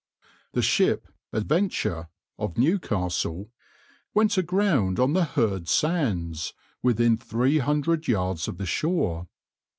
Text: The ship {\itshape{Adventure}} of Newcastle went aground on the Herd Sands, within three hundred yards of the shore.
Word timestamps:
The 0.53 0.63
ship 0.63 1.07
{\itshape{Adventure}} 1.31 2.07
of 2.39 2.57
Newcastle 2.57 3.51
went 4.15 4.35
aground 4.35 4.99
on 4.99 5.13
the 5.13 5.25
Herd 5.25 5.67
Sands, 5.67 6.55
within 6.81 7.17
three 7.17 7.59
hundred 7.59 8.07
yards 8.07 8.47
of 8.47 8.57
the 8.57 8.65
shore. 8.65 9.27